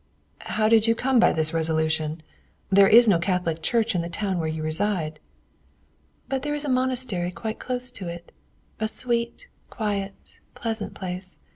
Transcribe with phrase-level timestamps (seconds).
[0.55, 2.23] "How did you come by this resolution?
[2.71, 5.19] There is no Catholic church in the town where you reside."
[6.27, 8.31] "But there is a monastery quite close to it,
[8.79, 11.37] a sweet, quiet, pleasant place.